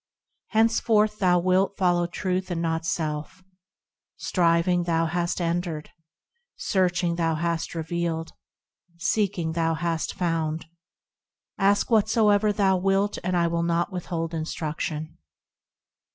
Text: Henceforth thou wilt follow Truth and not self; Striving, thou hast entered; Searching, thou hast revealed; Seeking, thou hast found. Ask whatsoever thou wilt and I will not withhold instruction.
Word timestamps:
Henceforth 0.47 1.19
thou 1.19 1.37
wilt 1.37 1.77
follow 1.77 2.07
Truth 2.07 2.49
and 2.49 2.59
not 2.59 2.87
self; 2.87 3.43
Striving, 4.17 4.85
thou 4.85 5.05
hast 5.05 5.39
entered; 5.39 5.91
Searching, 6.55 7.17
thou 7.17 7.35
hast 7.35 7.75
revealed; 7.75 8.31
Seeking, 8.97 9.51
thou 9.51 9.75
hast 9.75 10.15
found. 10.15 10.65
Ask 11.59 11.91
whatsoever 11.91 12.51
thou 12.51 12.77
wilt 12.77 13.19
and 13.23 13.37
I 13.37 13.45
will 13.45 13.61
not 13.61 13.91
withhold 13.91 14.33
instruction. 14.33 15.19